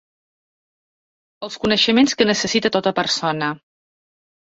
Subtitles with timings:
[1.49, 3.55] Els coneixements que necessita tota persona